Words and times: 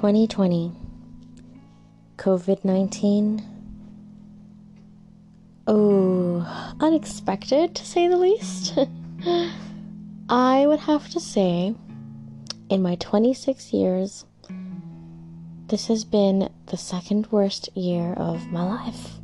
2020, 0.00 0.72
COVID 2.16 2.64
19. 2.64 3.44
Oh, 5.66 6.74
unexpected 6.80 7.74
to 7.74 7.84
say 7.84 8.08
the 8.08 8.16
least. 8.16 8.78
I 10.30 10.66
would 10.66 10.80
have 10.80 11.10
to 11.10 11.20
say, 11.20 11.74
in 12.70 12.80
my 12.80 12.94
26 12.94 13.74
years, 13.74 14.24
this 15.66 15.88
has 15.88 16.06
been 16.06 16.48
the 16.68 16.78
second 16.78 17.30
worst 17.30 17.68
year 17.76 18.14
of 18.14 18.46
my 18.46 18.62
life. 18.62 19.20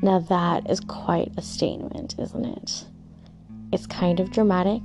Now, 0.00 0.20
that 0.20 0.70
is 0.70 0.78
quite 0.78 1.32
a 1.36 1.42
statement, 1.42 2.14
isn't 2.20 2.44
it? 2.44 2.84
It's 3.72 3.88
kind 3.88 4.20
of 4.20 4.30
dramatic, 4.30 4.82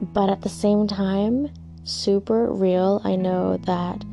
but 0.00 0.30
at 0.30 0.40
the 0.40 0.48
same 0.48 0.86
time, 0.86 1.50
super 1.84 2.50
real. 2.52 3.00
I 3.04 3.16
know 3.16 3.56
that 3.58 4.04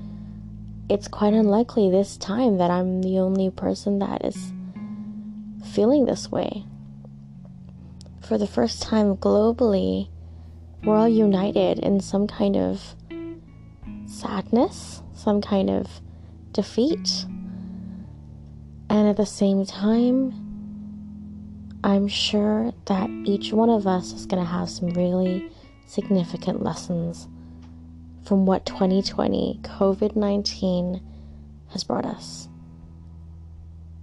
it's 0.89 1.07
quite 1.07 1.33
unlikely 1.33 1.91
this 1.91 2.17
time 2.17 2.57
that 2.57 2.71
I'm 2.71 3.01
the 3.01 3.19
only 3.19 3.51
person 3.51 3.99
that 3.99 4.25
is 4.25 4.51
feeling 5.73 6.05
this 6.05 6.31
way. 6.31 6.65
For 8.21 8.37
the 8.37 8.47
first 8.47 8.81
time 8.81 9.17
globally, 9.17 10.09
we're 10.83 10.97
all 10.97 11.09
united 11.09 11.79
in 11.79 11.99
some 11.99 12.27
kind 12.27 12.55
of 12.55 12.95
sadness, 14.07 15.03
some 15.13 15.41
kind 15.41 15.69
of 15.69 16.01
defeat. 16.53 17.25
And 18.89 19.07
at 19.07 19.17
the 19.17 19.25
same 19.25 19.65
time, 19.65 20.33
I'm 21.83 22.07
sure 22.07 22.71
that 22.85 23.09
each 23.25 23.53
one 23.53 23.69
of 23.69 23.85
us 23.85 24.11
is 24.11 24.25
going 24.25 24.43
to 24.43 24.49
have 24.49 24.69
some 24.69 24.89
really 24.89 25.49
significant 25.85 26.63
lessons 26.63 27.27
from 28.23 28.45
what 28.45 28.65
2020 28.65 29.59
COVID 29.63 30.15
19 30.15 31.01
has 31.71 31.83
brought 31.83 32.05
us. 32.05 32.47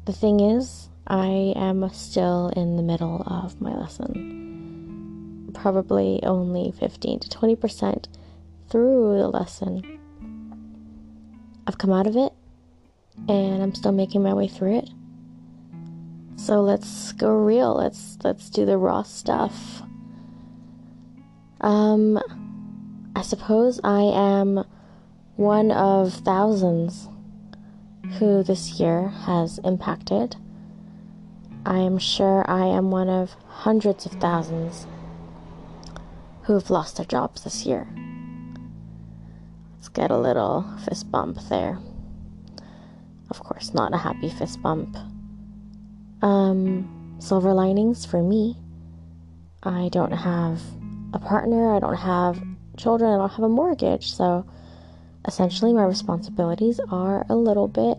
The 0.05 0.13
thing 0.13 0.41
is, 0.41 0.89
I 1.07 1.53
am 1.57 1.89
still 1.91 2.49
in 2.57 2.77
the 2.77 2.83
middle 2.83 3.23
of 3.27 3.61
my 3.61 3.75
lesson. 3.75 5.51
Probably 5.55 6.21
only 6.23 6.73
15 6.73 7.21
to 7.21 7.29
20% 7.29 8.07
through 8.69 9.19
the 9.19 9.29
lesson. 9.29 9.99
I've 11.67 11.79
come 11.79 11.93
out 11.93 12.07
of 12.07 12.17
it 12.17 12.33
and 13.29 13.63
I'm 13.63 13.75
still 13.75 13.93
making 13.93 14.23
my 14.23 14.35
way 14.35 14.49
through 14.49 14.79
it. 14.79 14.91
So 16.37 16.61
let's 16.61 17.13
go 17.13 17.31
real. 17.31 17.75
Let's 17.75 18.19
let's 18.23 18.51
do 18.51 18.67
the 18.67 18.79
raw 18.79 19.03
stuff. 19.03 19.83
Um 21.61 22.21
I 23.17 23.23
suppose 23.23 23.81
I 23.83 24.03
am 24.03 24.63
one 25.37 25.71
of 25.71 26.13
thousands 26.13 27.09
who 28.19 28.43
this 28.43 28.79
year 28.79 29.09
has 29.09 29.57
impacted. 29.65 30.37
I 31.65 31.79
am 31.79 31.97
sure 31.97 32.45
I 32.47 32.67
am 32.67 32.91
one 32.91 33.09
of 33.09 33.35
hundreds 33.47 34.05
of 34.05 34.13
thousands 34.13 34.87
who 36.43 36.53
have 36.53 36.69
lost 36.69 36.99
their 36.99 37.07
jobs 37.07 37.45
this 37.45 37.65
year. 37.65 37.89
Let's 39.77 39.89
get 39.89 40.11
a 40.11 40.19
little 40.19 40.71
fist 40.85 41.11
bump 41.11 41.39
there. 41.49 41.79
Of 43.31 43.41
course, 43.41 43.73
not 43.73 43.95
a 43.95 43.97
happy 43.97 44.29
fist 44.29 44.61
bump. 44.61 44.95
Um, 46.21 47.17
silver 47.19 47.55
linings 47.55 48.05
for 48.05 48.23
me. 48.23 48.59
I 49.63 49.89
don't 49.91 50.13
have 50.13 50.61
a 51.15 51.19
partner, 51.19 51.75
I 51.75 51.81
don't 51.81 51.97
have 51.97 52.39
children, 52.77 53.13
I 53.13 53.17
don't 53.19 53.31
have 53.31 53.45
a 53.45 53.49
mortgage, 53.49 54.13
so 54.13 54.47
essentially 55.27 55.73
my 55.73 55.85
responsibilities 55.85 56.81
are 56.91 57.25
a 57.29 57.37
little 57.37 57.69
bit 57.69 57.99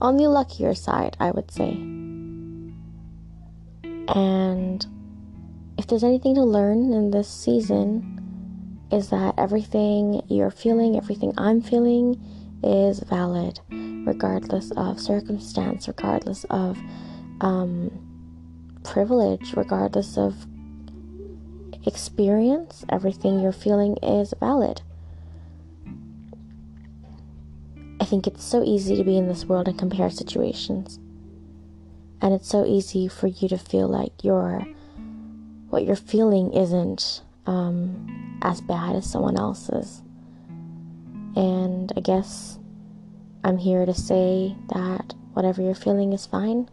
on 0.00 0.16
the 0.16 0.28
luckier 0.28 0.74
side, 0.74 1.16
I 1.20 1.30
would 1.30 1.50
say. 1.50 1.70
And 4.08 4.86
if 5.78 5.86
there's 5.86 6.04
anything 6.04 6.34
to 6.36 6.44
learn 6.44 6.92
in 6.92 7.10
this 7.10 7.28
season, 7.28 8.12
is 8.92 9.10
that 9.10 9.34
everything 9.36 10.22
you're 10.28 10.50
feeling, 10.50 10.96
everything 10.96 11.34
I'm 11.36 11.60
feeling, 11.60 12.20
is 12.62 13.00
valid, 13.00 13.60
regardless 13.70 14.70
of 14.76 15.00
circumstance, 15.00 15.88
regardless 15.88 16.44
of 16.50 16.78
um, 17.40 17.90
privilege, 18.84 19.54
regardless 19.54 20.16
of 20.16 20.46
experience, 21.86 22.84
everything 22.88 23.40
you're 23.40 23.52
feeling 23.52 23.96
is 24.02 24.34
valid. 24.40 24.82
I 28.00 28.04
think 28.04 28.26
it's 28.26 28.44
so 28.44 28.62
easy 28.62 28.96
to 28.96 29.04
be 29.04 29.16
in 29.16 29.28
this 29.28 29.44
world 29.44 29.68
and 29.68 29.78
compare 29.78 30.10
situations. 30.10 30.98
And 32.20 32.34
it's 32.34 32.48
so 32.48 32.64
easy 32.64 33.08
for 33.08 33.26
you 33.26 33.48
to 33.48 33.58
feel 33.58 33.88
like 33.88 34.24
your 34.24 34.66
what 35.68 35.84
you're 35.84 35.96
feeling 35.96 36.52
isn't 36.52 37.22
um, 37.46 38.38
as 38.42 38.60
bad 38.60 38.96
as 38.96 39.10
someone 39.10 39.36
else's. 39.36 40.02
And 41.34 41.92
I 41.96 42.00
guess 42.00 42.58
I'm 43.44 43.58
here 43.58 43.84
to 43.84 43.94
say 43.94 44.56
that 44.68 45.14
whatever 45.32 45.62
you're 45.62 45.74
feeling 45.74 46.12
is 46.12 46.26
fine 46.26 46.68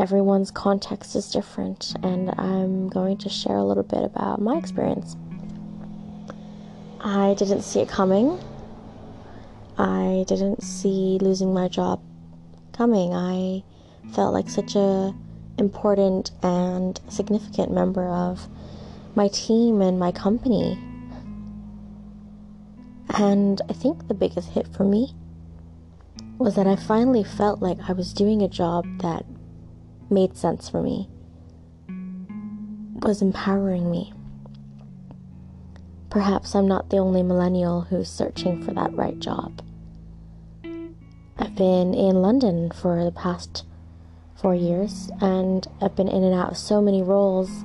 everyone's 0.00 0.50
context 0.50 1.14
is 1.14 1.30
different, 1.30 1.94
and 2.02 2.32
I'm 2.38 2.88
going 2.88 3.18
to 3.18 3.28
share 3.28 3.56
a 3.56 3.64
little 3.64 3.82
bit 3.82 4.02
about 4.02 4.40
my 4.40 4.56
experience. 4.56 5.14
I 7.00 7.34
didn't 7.38 7.60
see 7.60 7.80
it 7.80 7.88
coming. 7.88 8.40
I 9.76 10.24
didn't 10.26 10.62
see 10.62 11.18
losing 11.20 11.52
my 11.52 11.68
job 11.68 12.00
coming. 12.72 13.12
I 13.12 13.62
felt 14.14 14.32
like 14.32 14.48
such 14.48 14.74
a 14.74 15.14
important 15.58 16.30
and 16.42 16.98
significant 17.10 17.70
member 17.70 18.08
of 18.08 18.48
my 19.14 19.28
team 19.28 19.82
and 19.82 19.98
my 19.98 20.12
company. 20.12 20.78
And 23.10 23.60
I 23.68 23.74
think 23.74 24.08
the 24.08 24.14
biggest 24.14 24.48
hit 24.48 24.66
for 24.68 24.84
me 24.84 25.12
was 26.38 26.54
that 26.54 26.66
I 26.66 26.76
finally 26.76 27.22
felt 27.22 27.60
like 27.60 27.76
I 27.86 27.92
was 27.92 28.14
doing 28.14 28.40
a 28.40 28.48
job 28.48 28.86
that 29.02 29.26
made 30.10 30.36
sense 30.36 30.68
for 30.68 30.82
me, 30.82 31.08
was 33.00 33.22
empowering 33.22 33.90
me. 33.90 34.12
Perhaps 36.10 36.54
I'm 36.54 36.66
not 36.66 36.90
the 36.90 36.98
only 36.98 37.22
millennial 37.22 37.82
who's 37.82 38.10
searching 38.10 38.62
for 38.62 38.72
that 38.74 38.92
right 38.94 39.18
job. 39.18 39.62
I've 41.38 41.54
been 41.54 41.94
in 41.94 42.20
London 42.20 42.70
for 42.70 43.04
the 43.04 43.12
past 43.12 43.64
four 44.34 44.54
years, 44.54 45.10
and 45.20 45.66
I've 45.80 45.94
been 45.94 46.08
in 46.08 46.24
and 46.24 46.34
out 46.34 46.50
of 46.50 46.58
so 46.58 46.82
many 46.82 47.02
roles 47.02 47.64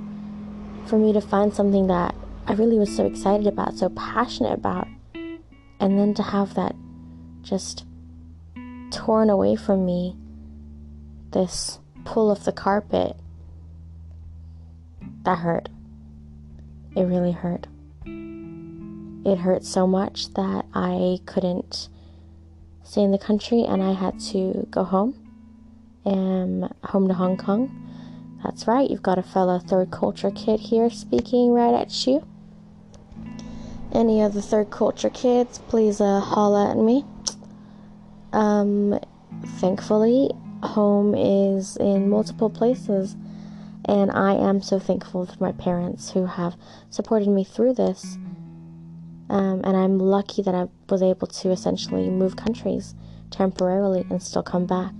for 0.85 0.97
me 0.97 1.12
to 1.13 1.22
find 1.22 1.53
something 1.53 1.88
that 1.88 2.13
I 2.47 2.53
really 2.53 2.77
was 2.77 2.95
so 2.95 3.06
excited 3.06 3.47
about, 3.47 3.75
so 3.75 3.89
passionate 3.89 4.53
about, 4.53 4.88
and 5.13 6.00
then 6.00 6.13
to 6.13 6.23
have 6.23 6.53
that 6.53 6.75
just 7.41 7.85
torn 8.91 9.29
away 9.29 9.56
from 9.56 9.85
me 9.85 10.16
this 11.31 11.79
pull 12.06 12.32
of 12.32 12.46
the 12.46 12.52
carpet. 12.52 13.16
That 15.24 15.40
hurt. 15.40 15.70
It 16.96 17.04
really 17.04 17.32
hurt. 17.32 17.68
It 18.06 19.40
hurt 19.40 19.66
so 19.66 19.86
much 19.88 20.34
that 20.36 20.66
I 20.74 21.20
couldn't 21.26 21.90
stay 22.84 23.02
in 23.02 23.12
the 23.12 23.18
country 23.18 23.64
and 23.64 23.84
I 23.84 23.94
had 23.94 24.20
to 24.32 24.68
go 24.70 24.84
home. 24.84 25.16
Am 26.06 26.70
home 26.84 27.08
to 27.08 27.16
Hong 27.16 27.36
Kong. 27.36 27.81
That's 28.44 28.68
right, 28.68 28.88
you've 28.88 29.01
got 29.01 29.18
a 29.18 29.24
fellow 29.24 29.58
third 29.58 29.90
culture 29.90 30.30
kid 30.30 30.60
here 30.60 30.92
speaking 30.92 31.51
right 31.51 31.74
at 31.74 32.06
you. 32.06 32.24
Any 33.92 34.22
other 34.22 34.42
third 34.42 34.69
culture 34.69 35.10
kids, 35.10 35.58
please 35.68 36.00
uh, 36.00 36.19
holla 36.19 36.69
at 36.72 36.78
me. 36.78 37.04
Um, 38.34 39.00
thankfully, 39.60 40.30
home 40.65 41.15
is 41.15 41.77
in 41.77 42.09
multiple 42.09 42.50
places. 42.50 43.15
And 43.85 44.12
I 44.12 44.33
am 44.33 44.62
so 44.62 44.79
thankful 44.79 45.25
for 45.25 45.44
my 45.44 45.51
parents 45.51 46.12
who 46.12 46.25
have 46.25 46.56
supported 46.89 47.29
me 47.29 47.44
through 47.44 47.73
this. 47.73 48.17
Um, 49.29 49.62
and 49.63 49.77
I'm 49.77 50.00
lucky 50.00 50.41
that 50.41 50.56
I 50.56 50.67
was 50.89 51.01
able 51.01 51.27
to 51.27 51.51
essentially 51.51 52.09
move 52.09 52.35
countries 52.35 52.95
temporarily 53.31 54.06
and 54.09 54.21
still 54.21 54.44
come 54.44 54.65
back 54.65 54.94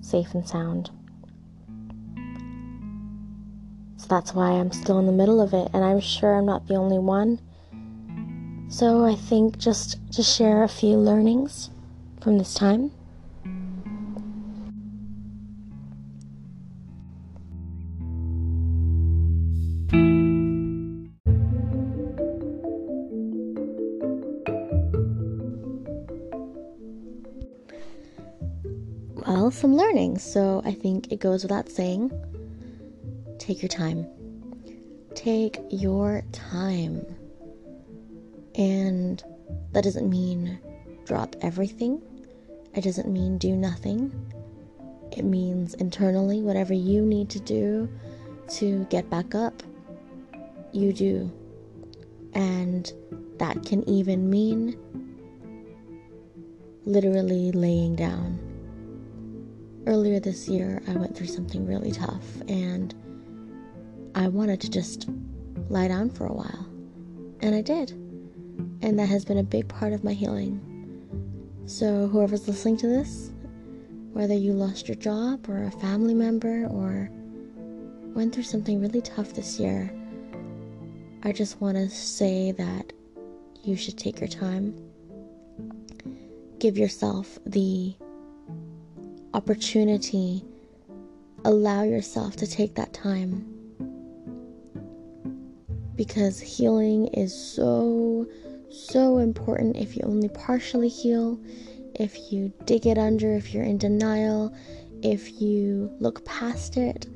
safe 0.00 0.34
and 0.34 0.46
sound. 0.46 0.90
So 3.96 4.06
that's 4.08 4.34
why 4.34 4.52
I'm 4.52 4.72
still 4.72 4.98
in 4.98 5.06
the 5.06 5.12
middle 5.12 5.40
of 5.40 5.52
it, 5.52 5.68
and 5.74 5.84
I'm 5.84 6.00
sure 6.00 6.34
I'm 6.34 6.46
not 6.46 6.66
the 6.66 6.74
only 6.74 6.98
one. 6.98 7.40
So 8.68 9.04
I 9.04 9.14
think 9.14 9.58
just 9.58 9.98
to 10.12 10.22
share 10.22 10.62
a 10.62 10.68
few 10.68 10.96
learnings 10.96 11.70
from 12.20 12.38
this 12.38 12.54
time. 12.54 12.92
Some 29.60 29.76
learning. 29.76 30.16
So 30.16 30.62
I 30.64 30.72
think 30.72 31.12
it 31.12 31.20
goes 31.20 31.42
without 31.42 31.68
saying 31.68 32.10
take 33.38 33.60
your 33.60 33.68
time. 33.68 34.06
Take 35.14 35.58
your 35.70 36.22
time. 36.32 37.04
And 38.54 39.22
that 39.72 39.84
doesn't 39.84 40.08
mean 40.08 40.58
drop 41.04 41.36
everything, 41.42 42.00
it 42.74 42.84
doesn't 42.84 43.12
mean 43.12 43.36
do 43.36 43.54
nothing. 43.54 44.12
It 45.16 45.24
means 45.24 45.74
internally, 45.74 46.40
whatever 46.40 46.72
you 46.72 47.04
need 47.04 47.28
to 47.30 47.40
do 47.40 47.88
to 48.50 48.86
get 48.90 49.10
back 49.10 49.34
up, 49.34 49.62
you 50.72 50.92
do. 50.92 51.30
And 52.32 52.90
that 53.38 53.66
can 53.66 53.86
even 53.88 54.30
mean 54.30 54.78
literally 56.84 57.50
laying 57.50 57.96
down. 57.96 58.49
Earlier 59.86 60.20
this 60.20 60.48
year, 60.48 60.82
I 60.88 60.92
went 60.92 61.16
through 61.16 61.28
something 61.28 61.66
really 61.66 61.92
tough 61.92 62.40
and 62.48 62.94
I 64.14 64.28
wanted 64.28 64.60
to 64.62 64.70
just 64.70 65.08
lie 65.68 65.88
down 65.88 66.10
for 66.10 66.26
a 66.26 66.32
while. 66.32 66.66
And 67.40 67.54
I 67.54 67.62
did. 67.62 67.92
And 68.82 68.98
that 68.98 69.08
has 69.08 69.24
been 69.24 69.38
a 69.38 69.42
big 69.42 69.68
part 69.68 69.92
of 69.92 70.04
my 70.04 70.12
healing. 70.12 70.60
So, 71.66 72.08
whoever's 72.08 72.48
listening 72.48 72.76
to 72.78 72.88
this, 72.88 73.30
whether 74.12 74.34
you 74.34 74.52
lost 74.52 74.88
your 74.88 74.96
job 74.96 75.48
or 75.48 75.64
a 75.64 75.70
family 75.70 76.14
member 76.14 76.66
or 76.66 77.08
went 78.14 78.34
through 78.34 78.42
something 78.42 78.80
really 78.80 79.00
tough 79.00 79.32
this 79.34 79.60
year, 79.60 79.90
I 81.22 81.32
just 81.32 81.60
want 81.60 81.76
to 81.76 81.88
say 81.88 82.52
that 82.52 82.92
you 83.62 83.76
should 83.76 83.98
take 83.98 84.20
your 84.20 84.28
time. 84.28 84.74
Give 86.58 86.76
yourself 86.76 87.38
the 87.46 87.94
opportunity, 89.34 90.44
allow 91.44 91.82
yourself 91.82 92.36
to 92.36 92.46
take 92.46 92.74
that 92.74 92.92
time. 92.92 93.46
Because 95.96 96.40
healing 96.40 97.08
is 97.08 97.34
so 97.34 98.26
so 98.70 99.18
important 99.18 99.76
if 99.76 99.96
you 99.96 100.02
only 100.04 100.28
partially 100.28 100.88
heal, 100.88 101.38
if 101.94 102.32
you 102.32 102.52
dig 102.64 102.86
it 102.86 102.98
under, 102.98 103.34
if 103.34 103.52
you're 103.52 103.64
in 103.64 103.78
denial, 103.78 104.54
if 105.02 105.40
you 105.40 105.90
look 105.98 106.24
past 106.24 106.76
it, 106.76 107.06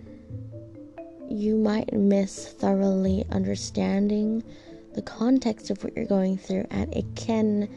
you 1.28 1.56
might 1.56 1.92
miss 1.92 2.48
thoroughly 2.48 3.24
understanding 3.30 4.42
the 4.94 5.02
context 5.02 5.70
of 5.70 5.82
what 5.82 5.96
you're 5.96 6.06
going 6.06 6.36
through, 6.36 6.66
and 6.70 6.94
it 6.94 7.04
can 7.14 7.68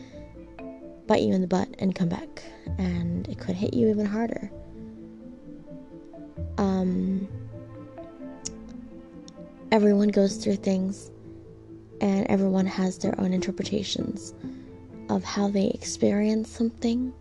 bite 1.07 1.21
you 1.21 1.33
in 1.33 1.41
the 1.41 1.47
butt 1.47 1.69
and 1.79 1.95
come 1.95 2.09
back, 2.09 2.43
and 2.77 3.27
it 3.27 3.39
could 3.39 3.55
hit 3.55 3.73
you 3.73 3.89
even 3.89 4.05
harder. 4.05 4.51
Um, 6.57 7.27
everyone 9.71 10.09
goes 10.09 10.37
through 10.37 10.55
things 10.55 11.11
and 12.01 12.25
everyone 12.27 12.65
has 12.65 12.97
their 12.97 13.19
own 13.19 13.33
interpretations 13.33 14.33
of 15.09 15.23
how 15.23 15.49
they 15.49 15.67
experience 15.69 16.49
something. 16.49 17.13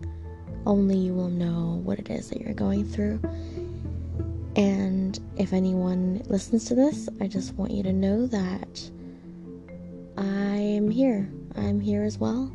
Only 0.66 0.96
you 0.96 1.14
will 1.14 1.28
know 1.28 1.80
what 1.84 1.98
it 1.98 2.10
is 2.10 2.30
that 2.30 2.40
you're 2.40 2.54
going 2.54 2.84
through. 2.84 3.20
And 4.56 5.18
if 5.36 5.52
anyone 5.52 6.22
listens 6.26 6.64
to 6.66 6.74
this, 6.74 7.08
I 7.20 7.28
just 7.28 7.54
want 7.54 7.72
you 7.72 7.82
to 7.84 7.92
know 7.92 8.26
that 8.26 8.90
I 10.16 10.56
am 10.56 10.90
here. 10.90 11.30
I'm 11.56 11.80
here 11.80 12.04
as 12.04 12.18
well. 12.18 12.50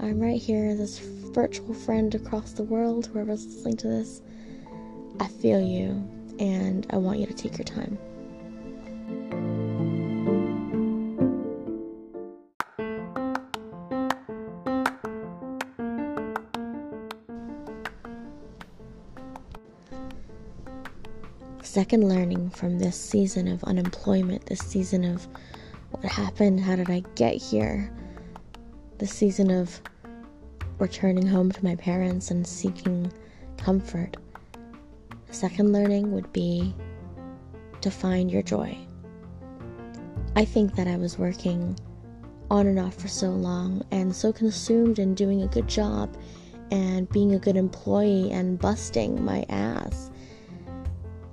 I'm 0.00 0.20
right 0.20 0.40
here, 0.40 0.74
this 0.74 0.98
virtual 0.98 1.74
friend 1.74 2.14
across 2.14 2.52
the 2.52 2.62
world, 2.62 3.06
whoever's 3.06 3.44
listening 3.46 3.76
to 3.78 3.88
this. 3.88 4.22
I 5.20 5.28
feel 5.28 5.60
you, 5.60 6.08
and 6.38 6.86
I 6.90 6.96
want 6.96 7.18
you 7.18 7.26
to 7.26 7.34
take 7.34 7.58
your 7.58 7.64
time. 7.64 7.98
second 21.76 22.08
learning 22.08 22.48
from 22.48 22.78
this 22.78 22.98
season 22.98 23.46
of 23.46 23.62
unemployment, 23.64 24.46
this 24.46 24.60
season 24.60 25.04
of 25.04 25.28
what 25.90 26.10
happened, 26.10 26.58
how 26.58 26.74
did 26.74 26.88
I 26.88 27.02
get 27.16 27.34
here, 27.34 27.92
this 28.98 29.12
season 29.12 29.50
of 29.50 29.80
returning 30.78 31.26
home 31.26 31.50
to 31.52 31.64
my 31.64 31.74
parents 31.76 32.30
and 32.30 32.46
seeking 32.46 33.12
comfort. 33.56 34.16
The 35.26 35.34
second 35.34 35.72
learning 35.72 36.12
would 36.12 36.32
be 36.32 36.74
to 37.80 37.90
find 37.90 38.30
your 38.30 38.42
joy. 38.42 38.76
I 40.34 40.44
think 40.44 40.74
that 40.76 40.86
I 40.86 40.96
was 40.96 41.18
working 41.18 41.78
on 42.50 42.66
and 42.66 42.78
off 42.78 42.94
for 42.94 43.08
so 43.08 43.30
long 43.30 43.82
and 43.90 44.14
so 44.14 44.32
consumed 44.32 44.98
in 44.98 45.14
doing 45.14 45.42
a 45.42 45.48
good 45.48 45.68
job 45.68 46.16
and 46.70 47.08
being 47.10 47.34
a 47.34 47.38
good 47.38 47.56
employee 47.56 48.30
and 48.30 48.58
busting 48.58 49.24
my 49.24 49.44
ass 49.48 50.10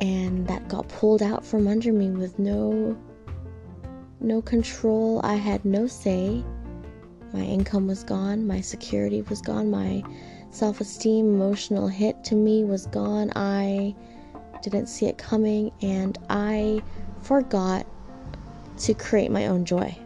and 0.04 0.46
that 0.48 0.68
got 0.68 0.88
pulled 0.90 1.22
out 1.22 1.46
from 1.46 1.68
under 1.68 1.94
me 1.94 2.10
with 2.10 2.38
no 2.38 2.98
no 4.20 4.42
control. 4.42 5.22
I 5.24 5.36
had 5.36 5.64
no 5.66 5.88
say. 5.88 6.44
My 7.34 7.42
income 7.42 7.88
was 7.88 8.04
gone, 8.04 8.46
my 8.46 8.62
security 8.62 9.24
was 9.24 9.42
gone, 9.42 9.72
my 9.72 10.04
self-esteem, 10.52 11.26
emotional 11.26 11.88
hit 11.88 12.24
to 12.26 12.36
me 12.36 12.64
was 12.64 12.86
gone. 12.86 13.32
I 13.36 13.96
didn't 14.62 14.88
see 14.88 15.08
it 15.08 15.18
coming 15.18 15.72
and 15.82 16.18
I 16.30 16.84
forgot 17.22 17.88
to 18.78 18.94
create 18.94 19.32
my 19.32 19.48
own 19.48 19.66
joy. 19.66 19.98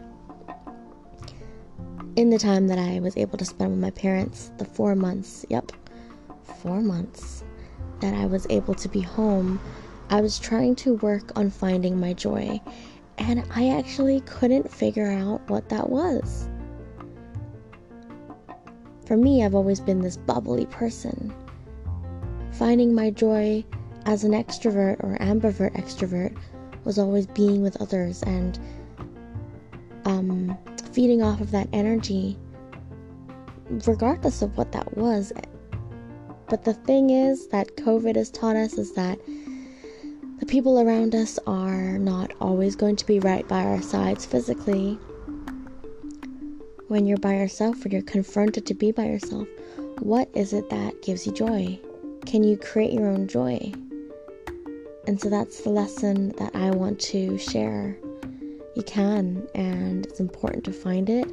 In 2.16 2.30
the 2.30 2.38
time 2.38 2.66
that 2.68 2.78
I 2.78 2.98
was 2.98 3.16
able 3.16 3.36
to 3.38 3.44
spend 3.44 3.70
with 3.72 3.80
my 3.80 3.90
parents, 3.90 4.50
the 4.56 4.64
4 4.64 4.96
months, 4.96 5.44
yep, 5.50 5.70
4 6.62 6.80
months 6.80 7.44
that 8.00 8.14
I 8.14 8.24
was 8.26 8.46
able 8.48 8.74
to 8.74 8.88
be 8.88 9.00
home 9.00 9.60
I 10.10 10.22
was 10.22 10.38
trying 10.38 10.74
to 10.76 10.94
work 10.94 11.36
on 11.36 11.50
finding 11.50 12.00
my 12.00 12.14
joy, 12.14 12.62
and 13.18 13.44
I 13.54 13.68
actually 13.68 14.22
couldn't 14.22 14.72
figure 14.72 15.10
out 15.10 15.46
what 15.50 15.68
that 15.68 15.90
was. 15.90 16.48
For 19.08 19.16
me, 19.16 19.42
I've 19.42 19.54
always 19.54 19.80
been 19.80 20.02
this 20.02 20.18
bubbly 20.18 20.66
person. 20.66 21.32
Finding 22.52 22.94
my 22.94 23.08
joy 23.08 23.64
as 24.04 24.22
an 24.22 24.32
extrovert 24.32 25.02
or 25.02 25.16
ambivert 25.18 25.74
extrovert 25.76 26.36
was 26.84 26.98
always 26.98 27.26
being 27.26 27.62
with 27.62 27.80
others 27.80 28.22
and 28.24 28.58
um, 30.04 30.58
feeding 30.92 31.22
off 31.22 31.40
of 31.40 31.52
that 31.52 31.70
energy, 31.72 32.36
regardless 33.86 34.42
of 34.42 34.54
what 34.58 34.72
that 34.72 34.94
was. 34.94 35.32
But 36.50 36.64
the 36.64 36.74
thing 36.74 37.08
is 37.08 37.48
that 37.48 37.78
COVID 37.78 38.14
has 38.16 38.28
taught 38.28 38.56
us 38.56 38.74
is 38.74 38.92
that 38.92 39.18
the 40.38 40.44
people 40.44 40.80
around 40.80 41.14
us 41.14 41.38
are 41.46 41.98
not 41.98 42.34
always 42.42 42.76
going 42.76 42.96
to 42.96 43.06
be 43.06 43.20
right 43.20 43.48
by 43.48 43.64
our 43.64 43.80
sides 43.80 44.26
physically. 44.26 44.98
When 46.88 47.06
you're 47.06 47.18
by 47.18 47.34
yourself, 47.34 47.84
when 47.84 47.92
you're 47.92 48.00
confronted 48.00 48.64
to 48.64 48.72
be 48.72 48.92
by 48.92 49.04
yourself, 49.04 49.46
what 49.98 50.30
is 50.32 50.54
it 50.54 50.70
that 50.70 51.02
gives 51.02 51.26
you 51.26 51.32
joy? 51.32 51.78
Can 52.24 52.42
you 52.42 52.56
create 52.56 52.94
your 52.94 53.08
own 53.08 53.28
joy? 53.28 53.72
And 55.06 55.20
so 55.20 55.28
that's 55.28 55.60
the 55.60 55.68
lesson 55.68 56.30
that 56.38 56.56
I 56.56 56.70
want 56.70 56.98
to 57.00 57.36
share. 57.36 57.98
You 58.74 58.82
can, 58.86 59.46
and 59.54 60.06
it's 60.06 60.18
important 60.18 60.64
to 60.64 60.72
find 60.72 61.10
it. 61.10 61.30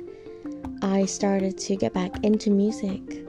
I 0.82 1.06
started 1.06 1.58
to 1.60 1.78
get 1.78 1.94
back 1.94 2.22
into 2.22 2.50
music. 2.50 3.26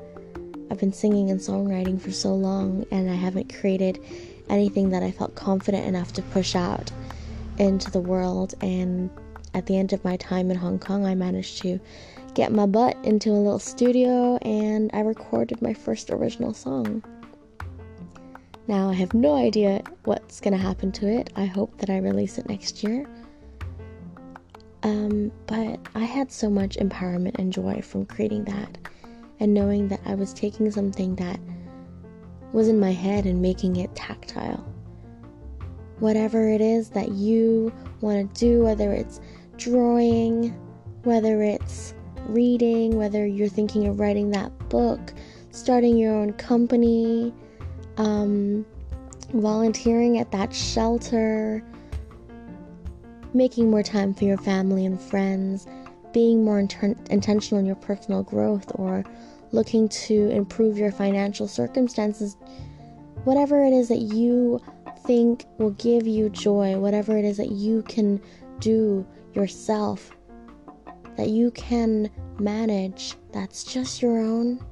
I've 0.68 0.80
been 0.80 0.92
singing 0.92 1.30
and 1.30 1.38
songwriting 1.38 2.00
for 2.00 2.10
so 2.10 2.34
long, 2.34 2.84
and 2.90 3.08
I 3.08 3.14
haven't 3.14 3.54
created 3.54 4.00
anything 4.48 4.90
that 4.90 5.04
I 5.04 5.12
felt 5.12 5.36
confident 5.36 5.86
enough 5.86 6.12
to 6.14 6.22
push 6.22 6.56
out 6.56 6.90
into 7.58 7.88
the 7.88 8.00
world. 8.00 8.54
And 8.60 9.10
at 9.56 9.64
the 9.64 9.78
end 9.78 9.94
of 9.94 10.04
my 10.04 10.18
time 10.18 10.50
in 10.50 10.56
Hong 10.58 10.78
Kong, 10.78 11.06
I 11.06 11.14
managed 11.14 11.62
to 11.62 11.80
get 12.34 12.52
my 12.52 12.66
butt 12.66 12.94
into 13.02 13.30
a 13.30 13.32
little 13.32 13.58
studio 13.58 14.36
and 14.42 14.90
I 14.92 15.00
recorded 15.00 15.62
my 15.62 15.72
first 15.72 16.10
original 16.10 16.52
song. 16.52 17.02
Now, 18.68 18.90
I 18.90 18.92
have 18.92 19.14
no 19.14 19.34
idea 19.34 19.82
what's 20.04 20.40
going 20.40 20.52
to 20.52 20.58
happen 20.58 20.92
to 20.92 21.08
it. 21.08 21.32
I 21.36 21.46
hope 21.46 21.78
that 21.78 21.88
I 21.88 21.96
release 21.96 22.36
it 22.36 22.46
next 22.50 22.84
year. 22.84 23.08
Um, 24.82 25.32
but 25.46 25.80
I 25.94 26.04
had 26.04 26.30
so 26.30 26.50
much 26.50 26.76
empowerment 26.76 27.38
and 27.38 27.50
joy 27.50 27.80
from 27.80 28.04
creating 28.04 28.44
that 28.44 28.76
and 29.40 29.54
knowing 29.54 29.88
that 29.88 30.00
I 30.04 30.16
was 30.16 30.34
taking 30.34 30.70
something 30.70 31.16
that 31.16 31.40
was 32.52 32.68
in 32.68 32.78
my 32.78 32.92
head 32.92 33.24
and 33.24 33.40
making 33.40 33.76
it 33.76 33.94
tactile. 33.94 34.70
Whatever 35.98 36.46
it 36.46 36.60
is 36.60 36.90
that 36.90 37.12
you 37.12 37.72
want 38.02 38.34
to 38.34 38.38
do, 38.38 38.62
whether 38.62 38.92
it's 38.92 39.18
drawing, 39.56 40.50
whether 41.02 41.42
it's 41.42 41.94
reading, 42.26 42.96
whether 42.96 43.26
you're 43.26 43.48
thinking 43.48 43.86
of 43.86 44.00
writing 44.00 44.30
that 44.30 44.50
book, 44.68 45.12
starting 45.50 45.96
your 45.96 46.14
own 46.14 46.32
company, 46.34 47.32
um, 47.96 48.66
volunteering 49.32 50.18
at 50.18 50.30
that 50.32 50.54
shelter, 50.54 51.62
making 53.34 53.70
more 53.70 53.82
time 53.82 54.14
for 54.14 54.24
your 54.24 54.38
family 54.38 54.86
and 54.86 55.00
friends, 55.00 55.66
being 56.12 56.44
more 56.44 56.58
inter- 56.58 56.94
intentional 57.10 57.58
in 57.60 57.66
your 57.66 57.76
personal 57.76 58.22
growth, 58.22 58.70
or 58.74 59.04
looking 59.52 59.88
to 59.88 60.28
improve 60.30 60.76
your 60.76 60.90
financial 60.90 61.46
circumstances, 61.46 62.36
whatever 63.24 63.64
it 63.64 63.72
is 63.72 63.88
that 63.88 64.00
you 64.00 64.60
think 65.06 65.44
will 65.58 65.70
give 65.70 66.06
you 66.06 66.28
joy, 66.30 66.76
whatever 66.78 67.16
it 67.16 67.24
is 67.24 67.36
that 67.36 67.52
you 67.52 67.82
can 67.82 68.20
do 68.60 69.06
yourself, 69.36 70.10
that 71.16 71.28
you 71.28 71.50
can 71.52 72.10
manage, 72.38 73.14
that's 73.32 73.62
just 73.62 74.02
your 74.02 74.18
own, 74.18 74.64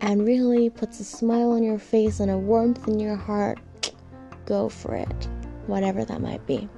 and 0.00 0.26
really 0.26 0.70
puts 0.70 1.00
a 1.00 1.04
smile 1.04 1.52
on 1.52 1.62
your 1.62 1.78
face 1.78 2.20
and 2.20 2.30
a 2.30 2.38
warmth 2.38 2.88
in 2.88 2.98
your 2.98 3.16
heart, 3.16 3.60
go 4.46 4.68
for 4.68 4.94
it, 4.94 5.28
whatever 5.66 6.04
that 6.04 6.20
might 6.20 6.44
be. 6.46 6.68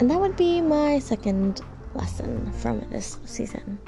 And 0.00 0.10
that 0.10 0.20
would 0.20 0.36
be 0.36 0.60
my 0.60 0.98
second 0.98 1.60
lesson 1.94 2.50
from 2.52 2.80
this 2.90 3.18
season. 3.24 3.78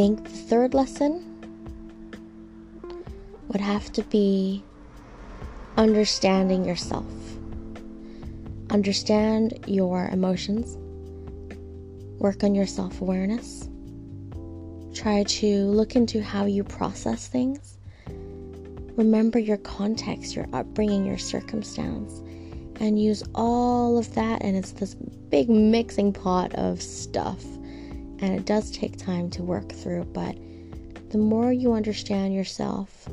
Think 0.00 0.24
the 0.24 0.30
third 0.30 0.72
lesson 0.72 1.22
would 3.48 3.60
have 3.60 3.92
to 3.92 4.02
be 4.04 4.64
understanding 5.76 6.64
yourself. 6.64 7.04
Understand 8.70 9.62
your 9.66 10.08
emotions. 10.08 10.78
Work 12.18 12.42
on 12.44 12.54
your 12.54 12.66
self 12.66 13.02
awareness. 13.02 13.68
Try 14.94 15.24
to 15.24 15.66
look 15.66 15.94
into 15.94 16.22
how 16.22 16.46
you 16.46 16.64
process 16.64 17.28
things. 17.28 17.76
Remember 18.96 19.38
your 19.38 19.58
context, 19.58 20.34
your 20.34 20.48
upbringing, 20.54 21.04
your 21.04 21.18
circumstance, 21.18 22.20
and 22.80 22.98
use 22.98 23.22
all 23.34 23.98
of 23.98 24.14
that. 24.14 24.42
And 24.42 24.56
it's 24.56 24.72
this 24.72 24.94
big 24.94 25.50
mixing 25.50 26.14
pot 26.14 26.54
of 26.54 26.80
stuff 26.80 27.44
and 28.20 28.34
it 28.34 28.44
does 28.44 28.70
take 28.70 28.96
time 28.98 29.30
to 29.30 29.42
work 29.42 29.72
through, 29.72 30.04
but 30.04 30.36
the 31.10 31.18
more 31.18 31.52
you 31.52 31.72
understand 31.72 32.34
yourself, 32.34 33.06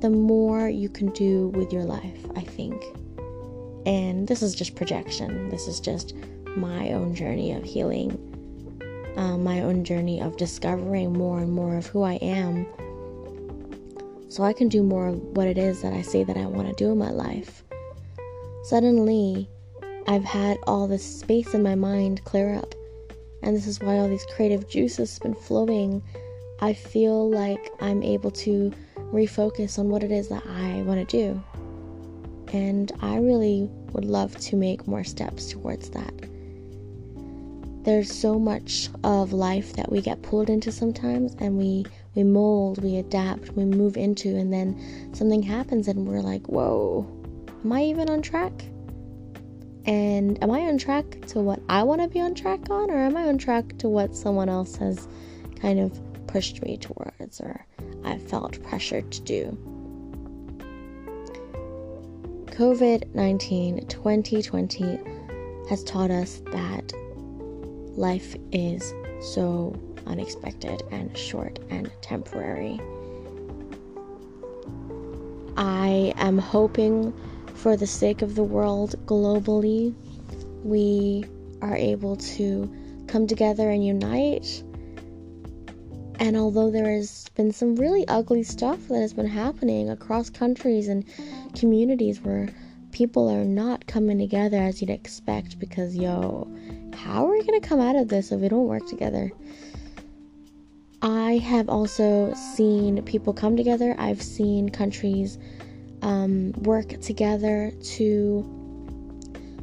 the 0.00 0.10
more 0.10 0.68
you 0.68 0.88
can 0.88 1.10
do 1.10 1.48
with 1.48 1.72
your 1.72 1.84
life, 1.84 2.24
I 2.36 2.42
think. 2.42 2.82
And 3.86 4.28
this 4.28 4.42
is 4.42 4.54
just 4.54 4.76
projection. 4.76 5.48
This 5.48 5.66
is 5.66 5.80
just 5.80 6.14
my 6.56 6.92
own 6.92 7.14
journey 7.14 7.52
of 7.52 7.64
healing, 7.64 8.10
um, 9.16 9.42
my 9.42 9.62
own 9.62 9.84
journey 9.84 10.20
of 10.20 10.36
discovering 10.36 11.12
more 11.12 11.40
and 11.40 11.52
more 11.52 11.76
of 11.76 11.86
who 11.86 12.02
I 12.02 12.14
am. 12.14 12.66
So 14.28 14.44
I 14.44 14.52
can 14.52 14.68
do 14.68 14.82
more 14.82 15.08
of 15.08 15.20
what 15.36 15.46
it 15.46 15.58
is 15.58 15.82
that 15.82 15.92
I 15.92 16.02
say 16.02 16.24
that 16.24 16.36
I 16.36 16.46
want 16.46 16.68
to 16.68 16.74
do 16.74 16.92
in 16.92 16.98
my 16.98 17.10
life. 17.10 17.64
Suddenly, 18.64 19.48
I've 20.06 20.24
had 20.24 20.58
all 20.66 20.86
this 20.86 21.04
space 21.04 21.54
in 21.54 21.62
my 21.62 21.74
mind 21.74 22.24
clear 22.24 22.54
up 22.54 22.74
and 23.42 23.56
this 23.56 23.66
is 23.66 23.80
why 23.80 23.98
all 23.98 24.08
these 24.08 24.26
creative 24.34 24.68
juices 24.68 25.14
have 25.14 25.22
been 25.22 25.34
flowing. 25.34 26.02
I 26.60 26.72
feel 26.72 27.28
like 27.28 27.70
I'm 27.80 28.02
able 28.02 28.30
to 28.30 28.72
refocus 29.12 29.78
on 29.78 29.88
what 29.88 30.02
it 30.02 30.12
is 30.12 30.28
that 30.28 30.44
I 30.46 30.82
want 30.82 31.08
to 31.08 31.16
do. 31.16 31.42
And 32.52 32.92
I 33.00 33.16
really 33.16 33.68
would 33.92 34.04
love 34.04 34.36
to 34.36 34.56
make 34.56 34.86
more 34.86 35.04
steps 35.04 35.48
towards 35.50 35.90
that. 35.90 36.12
There's 37.84 38.12
so 38.12 38.38
much 38.38 38.90
of 39.02 39.32
life 39.32 39.72
that 39.72 39.90
we 39.90 40.00
get 40.00 40.22
pulled 40.22 40.48
into 40.48 40.70
sometimes 40.70 41.34
and 41.40 41.58
we 41.58 41.84
we 42.14 42.22
mold, 42.22 42.82
we 42.82 42.98
adapt, 42.98 43.52
we 43.52 43.64
move 43.64 43.96
into 43.96 44.36
and 44.36 44.52
then 44.52 45.10
something 45.14 45.42
happens 45.42 45.88
and 45.88 46.06
we're 46.06 46.20
like, 46.20 46.46
"Whoa, 46.46 47.06
am 47.64 47.72
I 47.72 47.82
even 47.84 48.08
on 48.08 48.22
track?" 48.22 48.52
And 49.84 50.42
am 50.42 50.50
I 50.50 50.60
on 50.60 50.78
track 50.78 51.26
to 51.28 51.40
what 51.40 51.60
I 51.68 51.82
want 51.82 52.02
to 52.02 52.08
be 52.08 52.20
on 52.20 52.34
track 52.34 52.70
on, 52.70 52.90
or 52.90 52.98
am 52.98 53.16
I 53.16 53.26
on 53.26 53.38
track 53.38 53.78
to 53.78 53.88
what 53.88 54.14
someone 54.14 54.48
else 54.48 54.76
has 54.76 55.08
kind 55.60 55.80
of 55.80 56.00
pushed 56.26 56.62
me 56.62 56.76
towards, 56.76 57.40
or 57.40 57.66
I 58.04 58.18
felt 58.18 58.62
pressured 58.62 59.10
to 59.12 59.20
do? 59.22 59.58
COVID 62.46 63.14
19 63.14 63.86
2020 63.86 64.98
has 65.68 65.82
taught 65.84 66.10
us 66.10 66.42
that 66.52 66.92
life 67.96 68.36
is 68.52 68.92
so 69.20 69.74
unexpected 70.06 70.82
and 70.90 71.16
short 71.16 71.58
and 71.70 71.90
temporary. 72.02 72.80
I 75.56 76.12
am 76.16 76.38
hoping 76.38 77.12
for 77.62 77.76
the 77.76 77.86
sake 77.86 78.22
of 78.22 78.34
the 78.34 78.42
world 78.42 78.96
globally, 79.06 79.94
we 80.64 81.24
are 81.60 81.76
able 81.76 82.16
to 82.16 82.68
come 83.06 83.24
together 83.24 83.70
and 83.70 83.86
unite. 83.86 84.64
And 86.18 86.36
although 86.36 86.72
there 86.72 86.90
has 86.90 87.28
been 87.36 87.52
some 87.52 87.76
really 87.76 88.06
ugly 88.08 88.42
stuff 88.42 88.88
that 88.88 89.00
has 89.00 89.14
been 89.14 89.28
happening 89.28 89.90
across 89.90 90.28
countries 90.28 90.88
and 90.88 91.04
communities 91.54 92.20
where 92.20 92.48
people 92.90 93.30
are 93.30 93.44
not 93.44 93.86
coming 93.86 94.18
together 94.18 94.56
as 94.56 94.80
you'd 94.80 94.90
expect 94.90 95.60
because, 95.60 95.94
yo, 95.94 96.50
how 96.94 97.26
are 97.26 97.30
we 97.30 97.44
going 97.44 97.60
to 97.60 97.68
come 97.68 97.80
out 97.80 97.94
of 97.94 98.08
this 98.08 98.32
if 98.32 98.40
we 98.40 98.48
don't 98.48 98.66
work 98.66 98.88
together? 98.88 99.30
I 101.00 101.38
have 101.38 101.68
also 101.68 102.34
seen 102.34 103.02
people 103.04 103.32
come 103.32 103.56
together. 103.56 103.94
I've 103.98 104.22
seen 104.22 104.68
countries 104.68 105.38
um, 106.02 106.52
work 106.62 107.00
together 107.00 107.72
to 107.96 108.42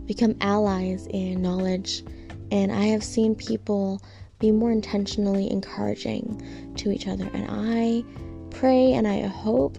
become 0.05 0.35
allies 0.41 1.07
in 1.11 1.41
knowledge. 1.41 2.03
And 2.51 2.71
I 2.71 2.85
have 2.85 3.03
seen 3.03 3.35
people 3.35 4.01
be 4.39 4.51
more 4.51 4.71
intentionally 4.71 5.51
encouraging 5.51 6.73
to 6.77 6.91
each 6.91 7.07
other. 7.07 7.29
And 7.33 7.45
I 7.49 8.03
pray 8.49 8.93
and 8.93 9.07
I 9.07 9.27
hope 9.27 9.77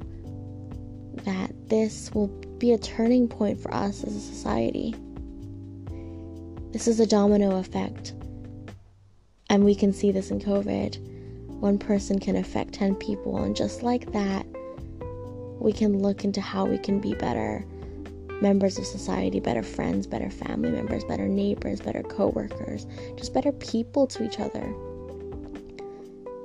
that 1.25 1.51
this 1.69 2.13
will 2.15 2.29
be 2.59 2.73
a 2.73 2.79
turning 2.79 3.27
point 3.27 3.59
for 3.61 3.73
us 3.75 4.05
as 4.05 4.15
a 4.15 4.21
society. 4.21 4.95
This 6.73 6.87
is 6.87 7.01
a 7.01 7.07
domino 7.07 7.57
effect. 7.57 8.13
And 9.49 9.65
we 9.65 9.75
can 9.75 9.93
see 9.93 10.13
this 10.13 10.31
in 10.31 10.41
COVID. 10.41 10.99
One 11.49 11.79
person 11.79 12.21
can 12.21 12.37
affect 12.37 12.73
10 12.75 12.95
people, 12.95 13.43
and 13.43 13.57
just 13.57 13.83
like 13.83 14.13
that, 14.13 14.47
we 15.61 15.73
can 15.73 15.99
look 15.99 16.25
into 16.25 16.41
how 16.41 16.65
we 16.65 16.79
can 16.79 17.01
be 17.01 17.15
better 17.15 17.65
members 18.41 18.79
of 18.79 18.87
society, 18.87 19.39
better 19.39 19.63
friends, 19.63 20.07
better 20.07 20.31
family 20.31 20.71
members, 20.71 21.05
better 21.05 21.29
neighbors, 21.29 21.81
better 21.81 22.03
coworkers, 22.03 22.87
just 23.17 23.35
better 23.35 23.53
people 23.53 24.07
to 24.07 24.25
each 24.25 24.41
other. 24.41 24.75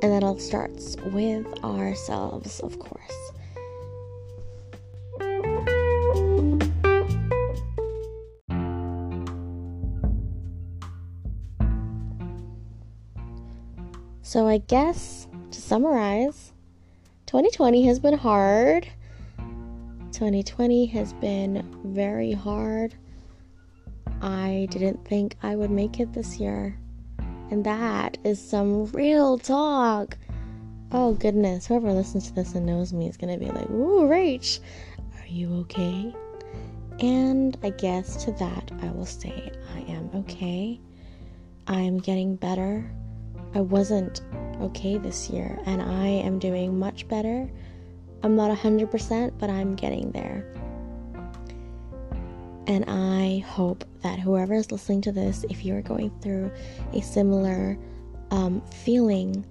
And 0.02 0.12
that 0.12 0.24
all 0.24 0.38
starts 0.38 0.98
with 1.14 1.48
ourselves, 1.64 2.60
of 2.60 2.78
course. 2.80 3.32
So, 14.22 14.48
I 14.48 14.58
guess 14.58 15.30
to 15.52 15.62
summarize, 15.62 16.52
2020 17.28 17.86
has 17.86 18.00
been 18.00 18.18
hard. 18.18 18.90
2020 20.16 20.86
has 20.86 21.12
been 21.12 21.70
very 21.84 22.32
hard. 22.32 22.96
I 24.22 24.66
didn't 24.72 25.04
think 25.06 25.36
I 25.44 25.58
would 25.58 25.72
make 25.72 26.00
it 26.00 26.14
this 26.14 26.40
year. 26.40 26.80
And 27.52 27.66
that 27.66 28.18
is 28.24 28.40
some 28.40 28.86
real 28.94 29.38
talk. 29.38 30.18
Oh 30.94 31.16
goodness, 31.16 31.66
whoever 31.66 31.92
listens 31.92 32.30
to 32.30 32.34
this 32.34 32.56
and 32.56 32.66
knows 32.66 32.94
me 32.94 33.10
is 33.10 33.18
gonna 33.18 33.38
be 33.38 33.48
like, 33.48 33.70
Ooh, 33.70 34.08
Rach, 34.08 34.62
are 35.20 35.28
you 35.28 35.54
okay? 35.64 36.16
And 37.02 37.58
I 37.62 37.72
guess 37.72 38.24
to 38.24 38.32
that 38.32 38.72
I 38.82 38.92
will 38.92 39.06
say 39.06 39.52
I 39.76 39.80
am 39.92 40.10
okay. 40.16 40.80
I 41.68 41.82
am 41.82 41.98
getting 41.98 42.38
better. 42.38 42.90
I 43.54 43.60
wasn't 43.60 44.22
okay 44.62 44.98
this 44.98 45.30
year, 45.30 45.60
and 45.66 45.82
I 45.82 46.08
am 46.08 46.40
doing 46.40 46.80
much 46.80 47.06
better 47.10 47.50
I'm 48.26 48.36
not 48.36 48.50
100%, 48.58 49.34
but 49.38 49.52
I'm 49.52 49.76
getting 49.76 50.12
there. 50.12 50.44
And 52.66 52.84
I 52.88 53.46
hope 53.48 53.86
that 54.02 54.18
whoever 54.18 54.56
is 54.56 54.72
listening 54.72 55.02
to 55.02 55.12
this, 55.12 55.46
if 55.52 55.64
you're 55.64 55.84
going 55.84 56.10
through 56.22 56.52
a 56.94 57.02
similar 57.02 57.78
um, 58.32 58.62
feeling, 58.84 59.46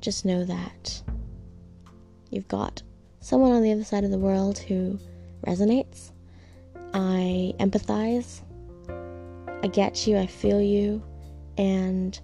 just 0.00 0.24
know 0.24 0.44
that 0.44 1.00
you've 2.30 2.48
got 2.48 2.82
someone 3.20 3.52
on 3.52 3.62
the 3.62 3.70
other 3.70 3.84
side 3.84 4.02
of 4.02 4.10
the 4.10 4.18
world 4.18 4.58
who 4.58 4.98
resonates. 5.46 6.10
I 6.92 7.54
empathize. 7.60 8.40
I 9.62 9.68
get 9.68 10.08
you, 10.08 10.18
I 10.18 10.26
feel 10.26 10.60
you, 10.60 11.04
and 11.56 12.18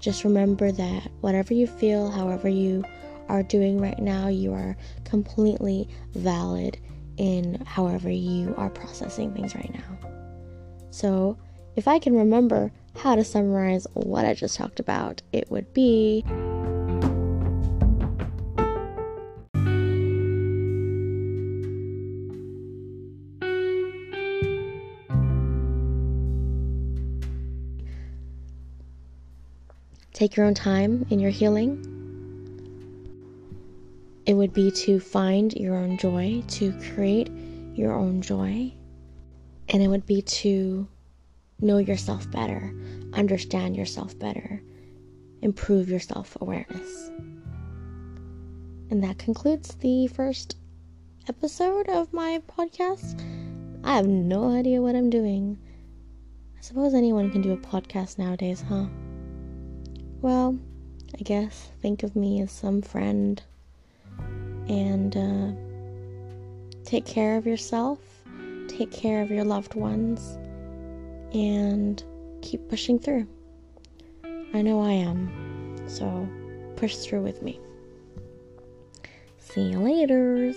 just 0.00 0.24
remember 0.24 0.72
that 0.72 1.08
whatever 1.20 1.54
you 1.54 1.68
feel, 1.68 2.10
however 2.10 2.48
you 2.48 2.82
are 3.28 3.42
doing 3.42 3.80
right 3.80 3.98
now, 3.98 4.28
you 4.28 4.52
are 4.52 4.76
completely 5.04 5.88
valid 6.14 6.78
in 7.16 7.62
however 7.66 8.10
you 8.10 8.54
are 8.56 8.70
processing 8.70 9.32
things 9.34 9.54
right 9.54 9.72
now. 9.74 10.10
So, 10.90 11.36
if 11.76 11.86
I 11.86 11.98
can 11.98 12.16
remember 12.16 12.72
how 12.96 13.14
to 13.14 13.24
summarize 13.24 13.86
what 13.94 14.24
I 14.24 14.34
just 14.34 14.56
talked 14.56 14.80
about, 14.80 15.22
it 15.32 15.50
would 15.50 15.72
be 15.72 16.24
Take 30.18 30.34
your 30.34 30.46
own 30.46 30.54
time 30.54 31.06
in 31.10 31.20
your 31.20 31.30
healing. 31.30 31.97
It 34.28 34.36
would 34.36 34.52
be 34.52 34.70
to 34.70 35.00
find 35.00 35.54
your 35.54 35.74
own 35.74 35.96
joy, 35.96 36.42
to 36.48 36.78
create 36.92 37.30
your 37.72 37.94
own 37.94 38.20
joy. 38.20 38.74
And 39.70 39.82
it 39.82 39.88
would 39.88 40.04
be 40.04 40.20
to 40.20 40.86
know 41.62 41.78
yourself 41.78 42.30
better, 42.30 42.74
understand 43.14 43.74
yourself 43.74 44.18
better, 44.18 44.62
improve 45.40 45.88
your 45.88 45.98
self 45.98 46.36
awareness. 46.42 47.08
And 48.90 49.02
that 49.02 49.16
concludes 49.16 49.74
the 49.76 50.08
first 50.08 50.58
episode 51.26 51.88
of 51.88 52.12
my 52.12 52.42
podcast. 52.46 53.24
I 53.82 53.96
have 53.96 54.08
no 54.08 54.54
idea 54.54 54.82
what 54.82 54.94
I'm 54.94 55.08
doing. 55.08 55.56
I 56.54 56.60
suppose 56.60 56.92
anyone 56.92 57.30
can 57.30 57.40
do 57.40 57.52
a 57.52 57.56
podcast 57.56 58.18
nowadays, 58.18 58.62
huh? 58.68 58.88
Well, 60.20 60.58
I 61.18 61.22
guess 61.22 61.70
think 61.80 62.02
of 62.02 62.14
me 62.14 62.42
as 62.42 62.52
some 62.52 62.82
friend 62.82 63.42
and 64.68 65.16
uh, 65.16 66.84
take 66.84 67.06
care 67.06 67.36
of 67.36 67.46
yourself, 67.46 67.98
take 68.68 68.90
care 68.90 69.22
of 69.22 69.30
your 69.30 69.44
loved 69.44 69.74
ones, 69.74 70.38
and 71.34 72.02
keep 72.42 72.68
pushing 72.68 72.98
through. 72.98 73.26
I 74.54 74.62
know 74.62 74.80
I 74.80 74.92
am, 74.92 75.76
so 75.86 76.28
push 76.76 76.96
through 76.96 77.22
with 77.22 77.42
me. 77.42 77.60
See 79.38 79.62
you 79.62 79.78
later. 79.78 80.52